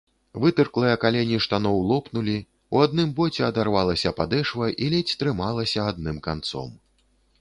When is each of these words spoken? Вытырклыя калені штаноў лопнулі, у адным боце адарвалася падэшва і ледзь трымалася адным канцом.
Вытырклыя 0.43 0.93
калені 1.03 1.37
штаноў 1.45 1.75
лопнулі, 1.91 2.37
у 2.75 2.81
адным 2.85 3.11
боце 3.19 3.43
адарвалася 3.49 4.15
падэшва 4.21 4.73
і 4.87 4.91
ледзь 4.95 5.15
трымалася 5.21 5.87
адным 5.93 6.17
канцом. 6.31 6.69